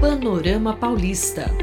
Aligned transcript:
Panorama 0.00 0.74
Paulista. 0.74 1.54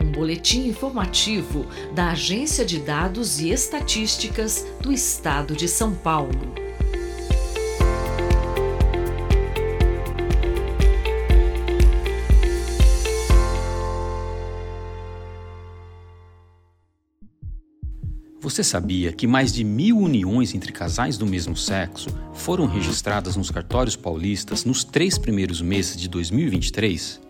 Um 0.00 0.12
boletim 0.12 0.68
informativo 0.68 1.66
da 1.92 2.10
Agência 2.10 2.64
de 2.64 2.78
Dados 2.78 3.40
e 3.40 3.50
Estatísticas 3.50 4.64
do 4.80 4.92
Estado 4.92 5.56
de 5.56 5.66
São 5.66 5.92
Paulo. 5.92 6.63
Você 18.44 18.62
sabia 18.62 19.10
que 19.10 19.26
mais 19.26 19.54
de 19.54 19.64
mil 19.64 19.96
uniões 19.96 20.54
entre 20.54 20.70
casais 20.70 21.16
do 21.16 21.24
mesmo 21.24 21.56
sexo 21.56 22.10
foram 22.34 22.66
registradas 22.66 23.36
nos 23.36 23.50
cartórios 23.50 23.96
paulistas 23.96 24.66
nos 24.66 24.84
três 24.84 25.16
primeiros 25.16 25.62
meses 25.62 25.96
de 25.96 26.10
2023? 26.10 27.22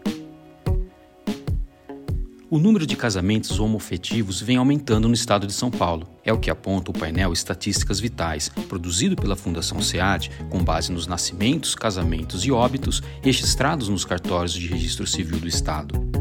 O 2.51 2.59
número 2.59 2.85
de 2.85 2.97
casamentos 2.97 3.61
homoafetivos 3.61 4.41
vem 4.41 4.57
aumentando 4.57 5.07
no 5.07 5.15
estado 5.15 5.47
de 5.47 5.53
São 5.53 5.71
Paulo. 5.71 6.09
É 6.25 6.33
o 6.33 6.39
que 6.41 6.51
aponta 6.51 6.91
o 6.91 6.95
painel 6.95 7.33
Estatísticas 7.33 8.01
Vitais, 8.01 8.49
produzido 8.69 9.15
pela 9.15 9.37
Fundação 9.37 9.81
SEAD, 9.81 10.33
com 10.51 10.65
base 10.65 10.91
nos 10.91 11.07
nascimentos, 11.07 11.77
casamentos 11.77 12.45
e 12.45 12.51
óbitos 12.51 13.01
registrados 13.23 13.89
nos 13.89 14.05
cartórios 14.05 14.53
de 14.53 14.67
registro 14.67 15.07
civil 15.07 15.39
do 15.39 15.47
estado. 15.47 16.14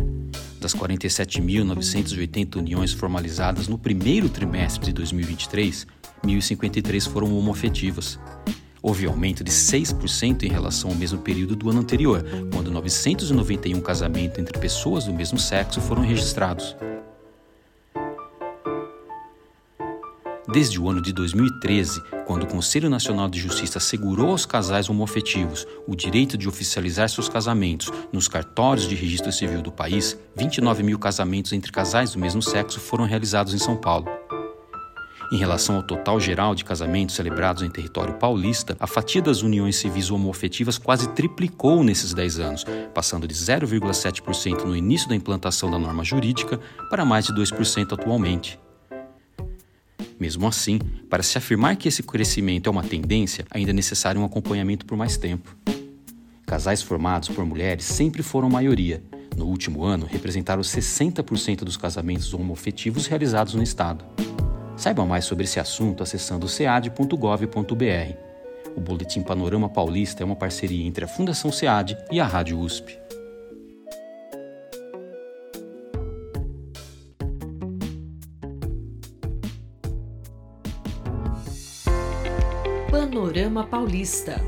Das 0.63 0.73
47.980 0.73 2.55
uniões 2.55 2.93
formalizadas 2.93 3.67
no 3.67 3.77
primeiro 3.77 4.29
trimestre 4.29 4.85
de 4.85 4.93
2023, 4.93 5.85
1.053 6.25 7.09
foram 7.09 7.37
homoafetivas. 7.37 8.17
Houve 8.81 9.05
aumento 9.05 9.43
de 9.43 9.51
6% 9.51 10.43
em 10.43 10.49
relação 10.49 10.91
ao 10.91 10.95
mesmo 10.95 11.19
período 11.19 11.53
do 11.53 11.69
ano 11.69 11.81
anterior, 11.81 12.23
quando 12.53 12.71
991 12.71 13.81
casamentos 13.81 14.39
entre 14.39 14.57
pessoas 14.57 15.03
do 15.03 15.13
mesmo 15.13 15.37
sexo 15.37 15.81
foram 15.81 16.01
registrados. 16.01 16.77
Desde 20.53 20.79
o 20.79 20.87
ano 20.87 21.01
de 21.01 21.11
2013, 21.11 21.99
quando 22.27 22.43
o 22.43 22.47
Conselho 22.47 22.87
Nacional 22.87 23.27
de 23.27 23.39
Justiça 23.39 23.79
assegurou 23.79 24.29
aos 24.29 24.45
casais 24.45 24.87
homoafetivos 24.87 25.65
o 25.87 25.95
direito 25.95 26.37
de 26.37 26.47
oficializar 26.47 27.09
seus 27.09 27.27
casamentos 27.27 27.91
nos 28.11 28.27
cartórios 28.27 28.87
de 28.87 28.93
registro 28.93 29.31
civil 29.31 29.63
do 29.63 29.71
país, 29.71 30.15
29 30.35 30.83
mil 30.83 30.99
casamentos 30.99 31.53
entre 31.53 31.71
casais 31.71 32.11
do 32.11 32.19
mesmo 32.19 32.39
sexo 32.39 32.79
foram 32.79 33.03
realizados 33.03 33.51
em 33.55 33.57
São 33.57 33.75
Paulo. 33.75 34.05
Em 35.31 35.37
relação 35.37 35.77
ao 35.77 35.81
total 35.81 36.19
geral 36.19 36.53
de 36.53 36.63
casamentos 36.63 37.15
celebrados 37.15 37.63
em 37.63 37.69
território 37.71 38.13
paulista, 38.19 38.77
a 38.79 38.85
fatia 38.85 39.23
das 39.23 39.41
uniões 39.41 39.77
civis 39.77 40.11
homoafetivas 40.11 40.77
quase 40.77 41.07
triplicou 41.15 41.83
nesses 41.83 42.13
10 42.13 42.39
anos, 42.39 42.65
passando 42.93 43.27
de 43.27 43.33
0,7% 43.33 44.65
no 44.65 44.75
início 44.75 45.09
da 45.09 45.15
implantação 45.15 45.71
da 45.71 45.79
norma 45.79 46.03
jurídica 46.03 46.59
para 46.91 47.03
mais 47.03 47.25
de 47.25 47.33
2% 47.33 47.93
atualmente. 47.93 48.59
Mesmo 50.19 50.47
assim, 50.47 50.79
para 51.09 51.23
se 51.23 51.37
afirmar 51.37 51.75
que 51.75 51.87
esse 51.87 52.03
crescimento 52.03 52.67
é 52.67 52.71
uma 52.71 52.83
tendência, 52.83 53.45
ainda 53.51 53.71
é 53.71 53.73
necessário 53.73 54.21
um 54.21 54.25
acompanhamento 54.25 54.85
por 54.85 54.97
mais 54.97 55.17
tempo. 55.17 55.55
Casais 56.45 56.81
formados 56.81 57.29
por 57.29 57.45
mulheres 57.45 57.85
sempre 57.85 58.21
foram 58.21 58.49
maioria. 58.49 59.01
No 59.35 59.45
último 59.45 59.83
ano, 59.83 60.05
representaram 60.05 60.61
60% 60.61 61.63
dos 61.63 61.77
casamentos 61.77 62.33
homoafetivos 62.33 63.07
realizados 63.07 63.55
no 63.55 63.63
Estado. 63.63 64.05
Saiba 64.75 65.05
mais 65.05 65.25
sobre 65.25 65.45
esse 65.45 65.59
assunto 65.59 66.03
acessando 66.03 66.47
cead.gov.br. 66.47 68.17
O 68.75 68.81
Boletim 68.81 69.21
Panorama 69.21 69.69
Paulista 69.69 70.23
é 70.23 70.25
uma 70.25 70.35
parceria 70.35 70.85
entre 70.85 71.05
a 71.05 71.07
Fundação 71.07 71.51
SEAD 71.51 71.97
e 72.11 72.19
a 72.19 72.25
Rádio 72.25 72.59
USP. 72.59 73.02
Panorama 82.93 83.65
Paulista. 83.65 84.39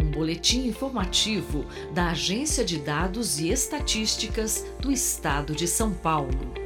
Um 0.00 0.10
boletim 0.10 0.66
informativo 0.66 1.66
da 1.92 2.08
Agência 2.08 2.64
de 2.64 2.78
Dados 2.78 3.38
e 3.38 3.50
Estatísticas 3.50 4.64
do 4.80 4.90
Estado 4.90 5.54
de 5.54 5.68
São 5.68 5.92
Paulo. 5.92 6.65